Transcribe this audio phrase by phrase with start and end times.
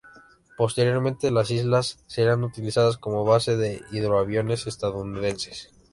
[0.57, 5.69] Posteriormente, las islas serían utilizadas como base de hidroaviones estadounidenses.